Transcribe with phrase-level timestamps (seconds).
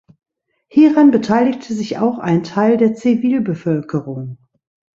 [0.67, 4.39] Hieran beteiligte sich auch ein Teil der Zivilbevölkerung.